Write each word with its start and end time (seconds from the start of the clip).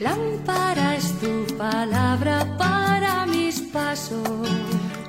Lámpara 0.00 0.96
es 0.96 1.12
tu 1.20 1.44
palabra 1.58 2.56
para 2.56 3.26
mis 3.26 3.60
pasos, 3.60 4.48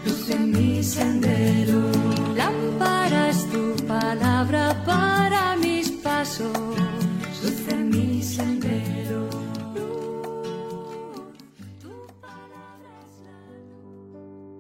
luz 0.06 0.30
en 0.30 0.52
mi 0.52 0.84
sendero. 0.84 1.80
Lámpara 2.36 3.30
es 3.30 3.50
tu 3.50 3.74
palabra 3.88 4.84
para 4.86 5.56
mis 5.56 5.92
pasos, 5.92 6.52
luz 7.42 7.68
en 7.70 7.90
mi 7.90 8.22
sendero. 8.22 9.30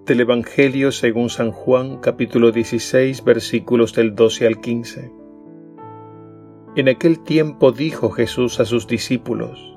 Del 0.05 0.21
Evangelio 0.21 0.93
según 0.93 1.29
San 1.29 1.52
Juan 1.52 1.98
capítulo 1.98 2.53
16 2.53 3.21
versículos 3.25 3.93
del 3.93 4.16
12 4.16 4.48
al 4.48 4.61
15. 4.61 5.11
En 6.77 6.88
aquel 6.88 7.20
tiempo 7.20 7.73
dijo 7.73 8.11
Jesús 8.11 8.61
a 8.61 8.66
sus 8.66 8.88
discípulos, 8.88 9.70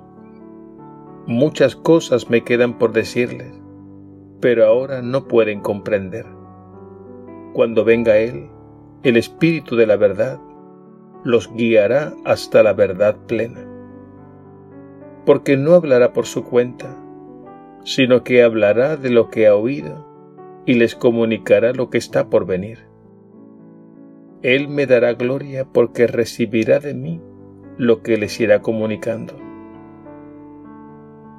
Muchas 1.27 1.75
cosas 1.75 2.29
me 2.29 2.45
quedan 2.45 2.77
por 2.77 2.93
decirles, 2.93 3.51
pero 4.41 4.67
ahora 4.67 5.01
no 5.01 5.27
pueden 5.27 5.61
comprender. 5.61 6.27
Cuando 7.55 7.83
venga 7.83 8.19
Él, 8.19 8.51
el 9.03 9.17
Espíritu 9.17 9.75
de 9.75 9.87
la 9.87 9.97
verdad, 9.97 10.39
los 11.25 11.51
guiará 11.55 12.13
hasta 12.27 12.63
la 12.63 12.75
verdad 12.75 13.17
plena. 13.27 13.61
Porque 15.25 15.57
no 15.57 15.73
hablará 15.73 16.13
por 16.13 16.27
su 16.27 16.45
cuenta, 16.45 16.95
sino 17.85 18.23
que 18.23 18.43
hablará 18.43 18.99
de 18.99 19.09
lo 19.09 19.31
que 19.31 19.47
ha 19.47 19.57
oído 19.57 20.07
y 20.67 20.75
les 20.75 20.95
comunicará 20.95 21.73
lo 21.73 21.89
que 21.89 21.97
está 21.97 22.29
por 22.29 22.45
venir. 22.45 22.81
Él 24.43 24.69
me 24.69 24.85
dará 24.85 25.15
gloria 25.15 25.65
porque 25.65 26.07
recibirá 26.07 26.81
de 26.81 26.93
mí 26.93 27.23
lo 27.79 28.03
que 28.03 28.19
les 28.19 28.39
irá 28.41 28.61
comunicando. 28.61 29.44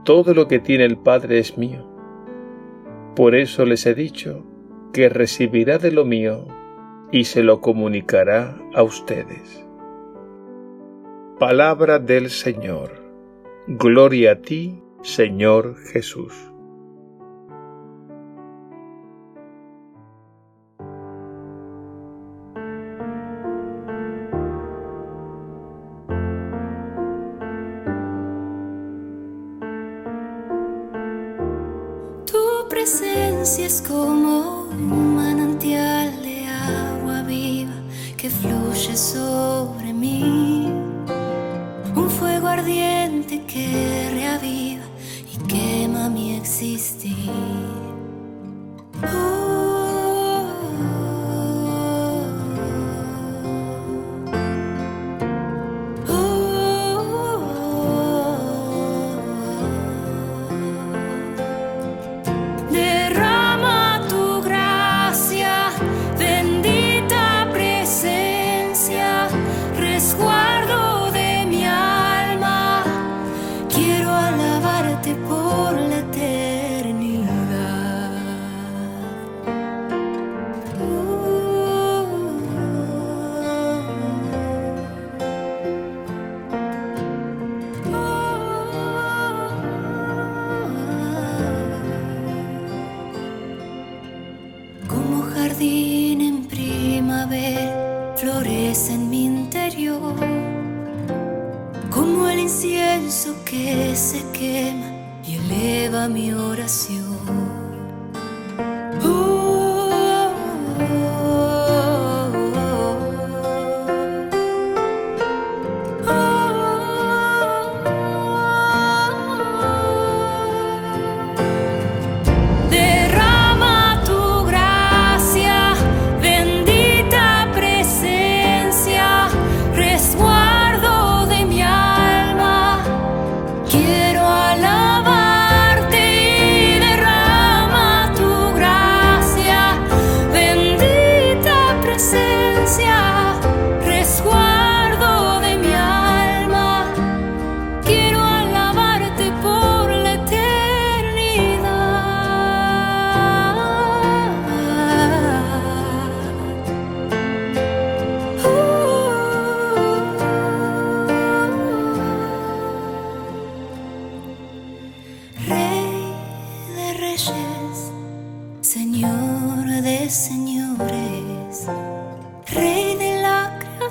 Todo 0.06 0.36
lo 0.36 0.48
que 0.48 0.60
tiene 0.60 0.86
el 0.86 0.98
Padre 0.98 1.40
es 1.40 1.58
mío. 1.58 1.84
Por 3.16 3.34
eso 3.34 3.66
les 3.66 3.88
he 3.88 3.96
dicho 3.96 4.46
que 4.94 5.10
recibirá 5.10 5.80
de 5.80 5.92
lo 5.92 6.06
mío 6.06 6.46
y 7.12 7.24
se 7.24 7.42
lo 7.42 7.60
comunicará 7.60 8.56
a 8.76 8.84
ustedes. 8.84 9.66
Palabra 11.40 11.98
del 11.98 12.30
Señor. 12.30 12.92
Gloria 13.66 14.34
a 14.34 14.36
ti, 14.42 14.80
Señor 15.02 15.76
Jesús. 15.92 16.55
Presencia 32.86 33.66
es 33.66 33.82
como 33.82 34.68
un 34.70 35.16
manantial 35.16 36.22
de 36.22 36.46
agua 36.46 37.24
viva 37.24 37.74
que 38.16 38.30
fluye 38.30 38.96
sobre 38.96 39.92
mí. 39.92 40.72
Un 41.96 42.10
fuego 42.12 42.48
ardiente 42.48 43.42
que 43.48 44.12
reaviva 44.14 44.86
y 45.34 45.36
quema 45.48 46.10
mi 46.10 46.36
existir. 46.36 47.32
En 98.96 99.10
mi 99.10 99.26
interior. 99.26 100.16
Como 101.90 102.30
el 102.30 102.40
incienso 102.40 103.36
que 103.44 103.96
se 103.96 104.22
quema 104.32 104.90
y 105.28 105.36
eleva 105.36 106.08
mi 106.08 106.32
oración. 106.32 107.05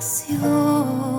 La 0.05 1.14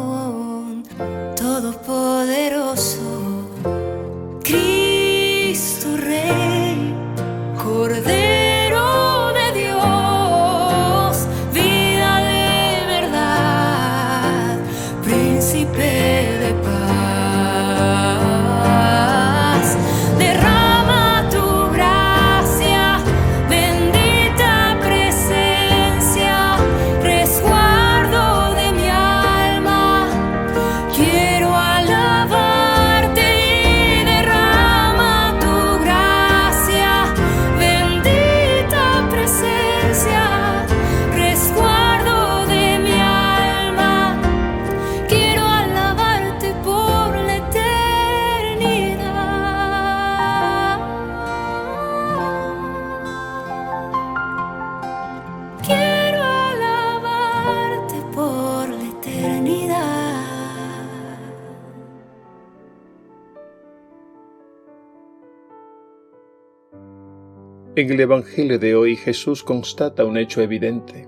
En 67.78 67.92
el 67.92 68.00
Evangelio 68.00 68.58
de 68.58 68.74
hoy 68.74 68.96
Jesús 68.96 69.42
constata 69.42 70.06
un 70.06 70.16
hecho 70.16 70.40
evidente. 70.40 71.06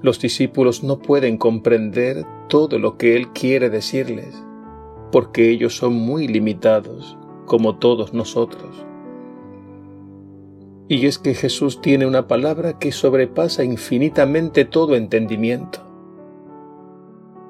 Los 0.00 0.20
discípulos 0.20 0.84
no 0.84 1.00
pueden 1.00 1.36
comprender 1.36 2.24
todo 2.48 2.78
lo 2.78 2.96
que 2.96 3.16
Él 3.16 3.32
quiere 3.32 3.68
decirles, 3.68 4.40
porque 5.10 5.50
ellos 5.50 5.76
son 5.76 5.94
muy 5.94 6.28
limitados, 6.28 7.18
como 7.44 7.74
todos 7.80 8.14
nosotros. 8.14 8.86
Y 10.86 11.06
es 11.06 11.18
que 11.18 11.34
Jesús 11.34 11.80
tiene 11.80 12.06
una 12.06 12.28
palabra 12.28 12.78
que 12.78 12.92
sobrepasa 12.92 13.64
infinitamente 13.64 14.64
todo 14.64 14.94
entendimiento. 14.94 15.80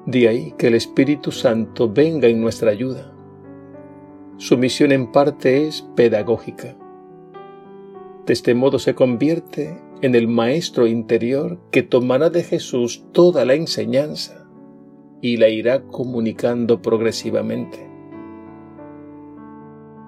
De 0.07 0.27
ahí 0.29 0.55
que 0.57 0.65
el 0.65 0.73
Espíritu 0.73 1.31
Santo 1.31 1.93
venga 1.93 2.27
en 2.27 2.41
nuestra 2.41 2.71
ayuda. 2.71 3.13
Su 4.37 4.57
misión 4.57 4.91
en 4.91 5.11
parte 5.11 5.67
es 5.67 5.83
pedagógica. 5.95 6.75
De 8.25 8.33
este 8.33 8.55
modo 8.55 8.79
se 8.79 8.95
convierte 8.95 9.77
en 10.01 10.15
el 10.15 10.27
Maestro 10.27 10.87
interior 10.87 11.59
que 11.71 11.83
tomará 11.83 12.29
de 12.29 12.43
Jesús 12.43 13.03
toda 13.11 13.43
la 13.43 13.53
enseñanza 13.53 14.47
y 15.21 15.37
la 15.37 15.49
irá 15.49 15.83
comunicando 15.83 16.81
progresivamente. 16.81 17.89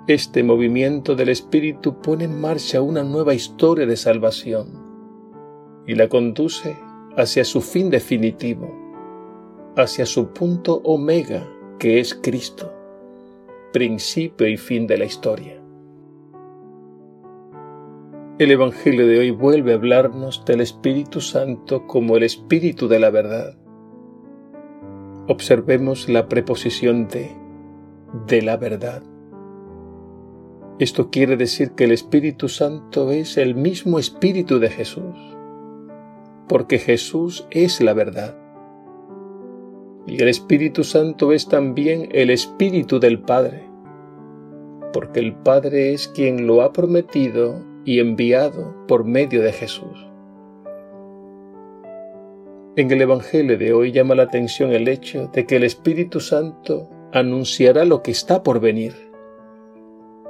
Este 0.07 0.43
movimiento 0.43 1.15
del 1.15 1.29
Espíritu 1.29 1.99
pone 1.99 2.25
en 2.25 2.39
marcha 2.39 2.81
una 2.81 3.03
nueva 3.03 3.33
historia 3.33 3.85
de 3.85 3.97
salvación 3.97 4.85
y 5.87 5.95
la 5.95 6.07
conduce 6.07 6.77
hacia 7.17 7.43
su 7.43 7.61
fin 7.61 7.89
definitivo, 7.89 8.71
hacia 9.75 10.05
su 10.05 10.29
punto 10.29 10.81
omega 10.83 11.49
que 11.79 11.99
es 11.99 12.13
Cristo, 12.13 12.71
principio 13.73 14.47
y 14.47 14.57
fin 14.57 14.87
de 14.87 14.97
la 14.97 15.05
historia. 15.05 15.54
El 18.37 18.51
Evangelio 18.51 19.07
de 19.07 19.17
hoy 19.17 19.31
vuelve 19.31 19.71
a 19.71 19.75
hablarnos 19.75 20.43
del 20.43 20.59
Espíritu 20.59 21.21
Santo 21.21 21.87
como 21.87 22.17
el 22.17 22.23
Espíritu 22.23 22.89
de 22.89 22.99
la 22.99 23.09
verdad. 23.09 23.55
Observemos 25.29 26.09
la 26.09 26.27
preposición 26.27 27.07
de, 27.07 27.31
de 28.27 28.41
la 28.41 28.57
verdad. 28.57 29.03
Esto 30.79 31.11
quiere 31.11 31.37
decir 31.37 31.71
que 31.75 31.85
el 31.85 31.93
Espíritu 31.93 32.49
Santo 32.49 33.11
es 33.11 33.37
el 33.37 33.55
mismo 33.55 33.99
Espíritu 33.99 34.59
de 34.59 34.69
Jesús, 34.69 35.15
porque 36.49 36.77
Jesús 36.77 37.47
es 37.51 37.79
la 37.79 37.93
verdad. 37.93 38.37
Y 40.07 40.21
el 40.21 40.27
Espíritu 40.27 40.83
Santo 40.83 41.31
es 41.31 41.47
también 41.47 42.09
el 42.11 42.29
Espíritu 42.29 42.99
del 42.99 43.21
Padre, 43.21 43.69
porque 44.91 45.21
el 45.21 45.35
Padre 45.35 45.93
es 45.93 46.09
quien 46.09 46.47
lo 46.47 46.63
ha 46.63 46.73
prometido 46.73 47.73
y 47.85 47.99
enviado 47.99 48.75
por 48.87 49.05
medio 49.05 49.41
de 49.41 49.53
Jesús. 49.53 50.07
En 52.75 52.91
el 52.91 53.01
Evangelio 53.01 53.57
de 53.57 53.71
hoy 53.71 53.93
llama 53.93 54.15
la 54.15 54.23
atención 54.23 54.73
el 54.73 54.87
hecho 54.89 55.27
de 55.27 55.45
que 55.45 55.55
el 55.55 55.63
Espíritu 55.63 56.19
Santo 56.19 56.89
anunciará 57.13 57.85
lo 57.85 58.01
que 58.01 58.11
está 58.11 58.43
por 58.43 58.59
venir 58.59 59.05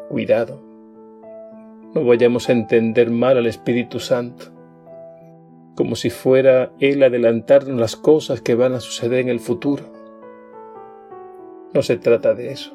Cuidado. 0.10 0.62
No 1.94 2.06
vayamos 2.06 2.48
a 2.50 2.52
entender 2.52 3.10
mal 3.10 3.38
al 3.38 3.48
Espíritu 3.48 4.00
Santo, 4.00 4.46
como 5.76 5.96
si 5.96 6.12
fuera 6.12 6.72
Él 6.80 7.02
adelantarnos 7.02 7.80
las 7.80 7.96
cosas 7.96 8.42
que 8.42 8.54
van 8.54 8.74
a 8.74 8.80
suceder 8.80 9.20
en 9.20 9.30
el 9.30 9.40
futuro. 9.40 9.84
No 11.74 11.82
se 11.82 11.98
trata 11.98 12.36
de 12.36 12.52
eso. 12.52 12.74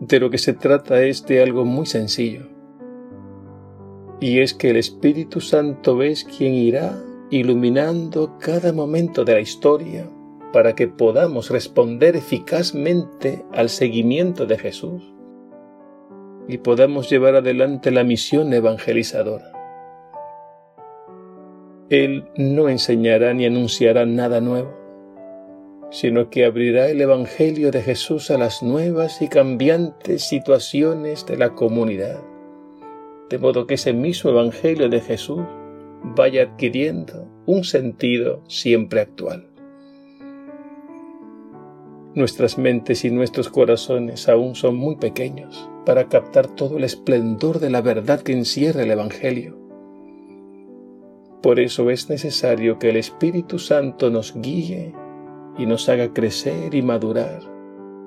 De 0.00 0.20
lo 0.20 0.30
que 0.30 0.38
se 0.38 0.52
trata 0.52 1.02
es 1.02 1.24
de 1.26 1.42
algo 1.42 1.64
muy 1.64 1.86
sencillo. 1.86 2.46
Y 4.22 4.38
es 4.38 4.54
que 4.54 4.70
el 4.70 4.76
Espíritu 4.76 5.40
Santo 5.40 6.00
es 6.00 6.22
quien 6.22 6.54
irá 6.54 6.96
iluminando 7.30 8.38
cada 8.38 8.72
momento 8.72 9.24
de 9.24 9.32
la 9.32 9.40
historia 9.40 10.08
para 10.52 10.76
que 10.76 10.86
podamos 10.86 11.50
responder 11.50 12.14
eficazmente 12.14 13.44
al 13.52 13.68
seguimiento 13.68 14.46
de 14.46 14.58
Jesús 14.58 15.02
y 16.46 16.58
podamos 16.58 17.10
llevar 17.10 17.34
adelante 17.34 17.90
la 17.90 18.04
misión 18.04 18.52
evangelizadora. 18.52 19.50
Él 21.90 22.28
no 22.36 22.68
enseñará 22.68 23.34
ni 23.34 23.46
anunciará 23.46 24.06
nada 24.06 24.40
nuevo, 24.40 24.72
sino 25.90 26.30
que 26.30 26.44
abrirá 26.44 26.88
el 26.88 27.00
Evangelio 27.00 27.72
de 27.72 27.82
Jesús 27.82 28.30
a 28.30 28.38
las 28.38 28.62
nuevas 28.62 29.20
y 29.20 29.26
cambiantes 29.26 30.22
situaciones 30.22 31.26
de 31.26 31.36
la 31.36 31.56
comunidad, 31.56 32.20
de 33.32 33.38
modo 33.38 33.66
que 33.66 33.74
ese 33.74 33.94
mismo 33.94 34.28
Evangelio 34.28 34.90
de 34.90 35.00
Jesús 35.00 35.40
vaya 36.04 36.42
adquiriendo 36.42 37.26
un 37.46 37.64
sentido 37.64 38.42
siempre 38.46 39.00
actual. 39.00 39.48
Nuestras 42.14 42.58
mentes 42.58 43.06
y 43.06 43.10
nuestros 43.10 43.48
corazones 43.48 44.28
aún 44.28 44.54
son 44.54 44.76
muy 44.76 44.96
pequeños 44.96 45.66
para 45.86 46.10
captar 46.10 46.46
todo 46.46 46.76
el 46.76 46.84
esplendor 46.84 47.58
de 47.58 47.70
la 47.70 47.80
verdad 47.80 48.20
que 48.20 48.32
encierra 48.32 48.82
el 48.82 48.90
Evangelio. 48.90 49.56
Por 51.40 51.58
eso 51.58 51.88
es 51.88 52.10
necesario 52.10 52.78
que 52.78 52.90
el 52.90 52.96
Espíritu 52.96 53.58
Santo 53.58 54.10
nos 54.10 54.34
guíe 54.36 54.92
y 55.56 55.64
nos 55.64 55.88
haga 55.88 56.12
crecer 56.12 56.74
y 56.74 56.82
madurar 56.82 57.40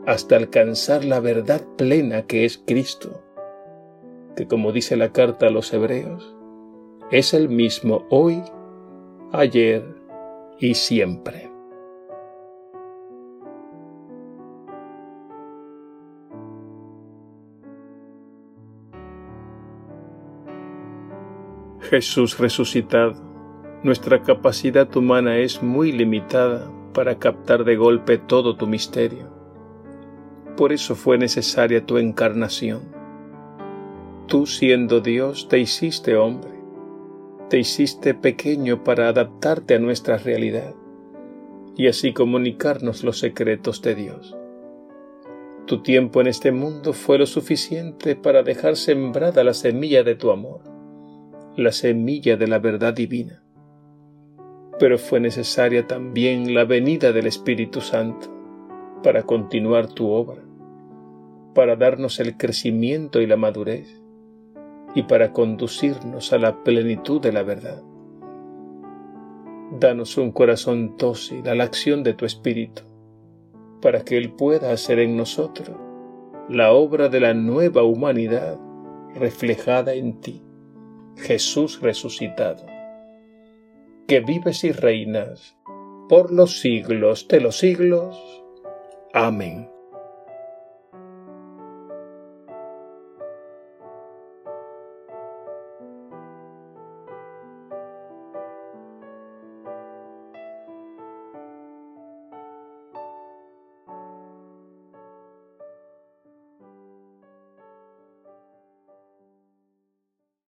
hasta 0.06 0.36
alcanzar 0.36 1.04
la 1.04 1.19
verdad 1.19 1.63
plena 1.78 2.28
que 2.28 2.45
es 2.45 2.60
Cristo, 2.63 3.25
que 4.35 4.47
como 4.47 4.71
dice 4.71 4.95
la 4.97 5.11
carta 5.11 5.47
a 5.47 5.51
los 5.51 5.73
Hebreos, 5.73 6.35
es 7.11 7.33
el 7.33 7.49
mismo 7.49 8.05
hoy, 8.09 8.41
ayer 9.31 9.83
y 10.59 10.73
siempre. 10.73 11.51
Jesús 21.89 22.39
resucitado, 22.39 23.13
nuestra 23.83 24.23
capacidad 24.23 24.94
humana 24.97 25.37
es 25.37 25.61
muy 25.61 25.92
limitada 25.92 26.71
para 26.94 27.19
captar 27.19 27.63
de 27.63 27.75
golpe 27.75 28.18
todo 28.18 28.56
tu 28.56 28.65
misterio. 28.65 29.30
Por 30.57 30.73
eso 30.73 30.95
fue 30.95 31.18
necesaria 31.19 31.85
tu 31.85 31.97
encarnación. 31.97 32.94
Tú 34.27 34.45
siendo 34.45 35.01
Dios 35.01 35.47
te 35.49 35.59
hiciste 35.59 36.15
hombre, 36.15 36.51
te 37.49 37.59
hiciste 37.59 38.13
pequeño 38.13 38.83
para 38.83 39.09
adaptarte 39.09 39.75
a 39.75 39.79
nuestra 39.79 40.17
realidad 40.17 40.73
y 41.77 41.87
así 41.87 42.13
comunicarnos 42.13 43.03
los 43.03 43.19
secretos 43.19 43.81
de 43.81 43.95
Dios. 43.95 44.35
Tu 45.67 45.81
tiempo 45.81 46.21
en 46.21 46.27
este 46.27 46.51
mundo 46.51 46.94
fue 46.94 47.17
lo 47.17 47.25
suficiente 47.25 48.15
para 48.15 48.44
dejar 48.44 48.75
sembrada 48.75 49.44
la 49.44 49.53
semilla 49.53 50.03
de 50.03 50.15
tu 50.15 50.31
amor 50.31 50.75
la 51.57 51.71
semilla 51.71 52.35
de 52.35 52.47
la 52.47 52.59
verdad 52.59 52.94
divina. 52.94 53.41
Pero 54.77 54.97
fue 54.97 55.21
necesaria 55.21 55.87
también 55.87 56.53
la 56.53 56.65
venida 56.65 57.13
del 57.13 57.27
Espíritu 57.27 57.79
Santo 57.79 58.27
para 59.01 59.23
continuar 59.23 59.87
tu 59.87 60.09
obra, 60.09 60.41
para 61.53 61.77
darnos 61.77 62.19
el 62.19 62.35
crecimiento 62.35 63.21
y 63.21 63.27
la 63.27 63.37
madurez, 63.37 64.01
y 64.95 65.04
para 65.04 65.33
conducirnos 65.33 66.33
a 66.33 66.40
la 66.40 66.64
plenitud 66.64 67.21
de 67.21 67.33
la 67.33 67.44
verdad. 67.44 67.83
Danos 69.80 70.18
un 70.18 70.31
corazón 70.31 70.95
dócil 70.97 71.47
a 71.47 71.54
la 71.54 71.66
acción 71.66 72.02
de 72.02 72.14
tu 72.14 72.25
Espíritu, 72.25 72.83
para 73.81 74.06
que 74.06 74.18
Él 74.18 74.31
pueda 74.31 74.71
hacer 74.71 74.99
en 74.99 75.18
nosotros 75.18 75.78
la 76.49 76.71
obra 76.71 77.09
de 77.09 77.19
la 77.19 77.33
nueva 77.33 77.83
humanidad 77.83 78.57
reflejada 79.16 79.94
en 79.94 80.21
ti. 80.21 80.42
Jesús 81.18 81.81
resucitado, 81.81 82.66
que 84.07 84.19
vives 84.19 84.64
y 84.64 84.71
reinas 84.71 85.56
por 86.09 86.31
los 86.31 86.59
siglos 86.59 87.28
de 87.28 87.42
los 87.42 87.57
siglos. 87.57 88.18
Amén. 89.14 89.74